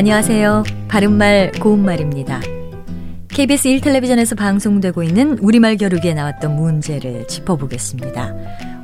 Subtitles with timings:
[0.00, 0.64] 안녕하세요.
[0.88, 2.40] 바른말 고운말입니다.
[3.28, 8.34] KBS 1텔레비전에서 방송되고 있는 우리말 겨루기에 나왔던 문제를 짚어보겠습니다.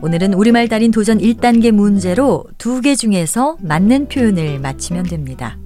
[0.02, 5.56] 오늘은 우리말 달인 도전 1단계 문제로 두 개 중에서 맞는 표현을 맞히면 됩니다.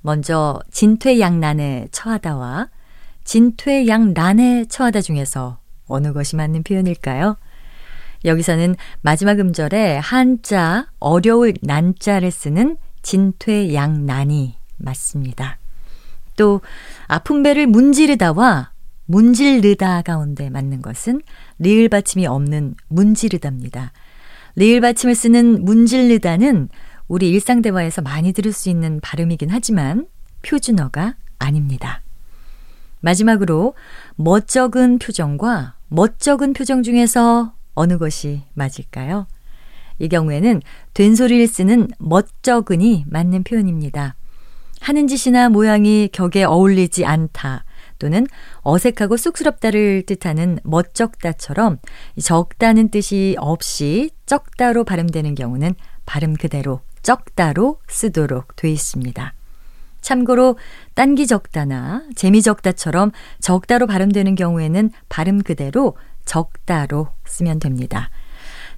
[0.00, 2.68] 먼저 진퇴양난에 처하다와
[3.22, 7.36] 진퇴양난에 처하다 중에서 어느 것이 맞는 표현일까요?
[8.24, 15.58] 여기서는 마지막 음절에 한자 어려울 난자를 쓰는 진퇴양난이 맞습니다.
[16.36, 16.60] 또
[17.06, 18.70] 아픈 배를 문지르다와
[19.06, 21.20] 문질르다 가운데 맞는 것은
[21.58, 23.92] 리을 받침이 없는 문지르다입니다.
[24.56, 26.68] 리을 받침을 쓰는 문질르다는
[27.08, 30.06] 우리 일상 대화에서 많이 들을 수 있는 발음이긴 하지만
[30.42, 32.00] 표준어가 아닙니다.
[33.00, 33.74] 마지막으로
[34.16, 39.26] 멋쩍은 표정과 멋쩍은 표정 중에서 어느 것이 맞을까요?
[39.98, 40.62] 이 경우에는
[40.94, 44.16] 된소리를 쓰는 멋쩍은이 맞는 표현입니다.
[44.84, 47.64] 하는 짓이나 모양이 격에 어울리지 않다
[47.98, 48.26] 또는
[48.60, 51.78] 어색하고 쑥스럽다를 뜻하는 멋쩍다처럼
[52.22, 59.32] 적다는 뜻이 없이 쩍다로 발음되는 경우는 발음 그대로 쩍다로 쓰도록 돼 있습니다.
[60.02, 60.58] 참고로
[60.92, 63.10] 딴기 적다나 재미 적다처럼
[63.40, 68.10] 적다로 발음되는 경우에는 발음 그대로 적다로 쓰면 됩니다.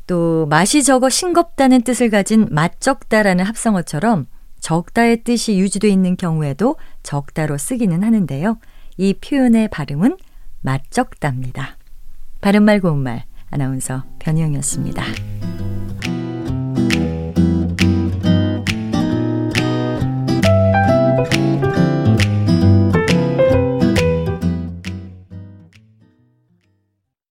[0.07, 4.29] 또 맛이 적어 싱겁다는 뜻을 가진 맛적다라는 합성어처럼
[4.61, 8.59] 적다의 뜻이 유지되어 있는 경우에도 적다로 쓰기는 하는데요.
[8.97, 10.17] 이 표현의 발음은
[10.61, 11.77] 맛적답니다.
[12.41, 15.36] 바른말 고운말 아나운서 변희영이었습니다.